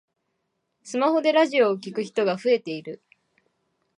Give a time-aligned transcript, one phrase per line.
[0.81, 3.03] スマホでラジオを聞く人が増えている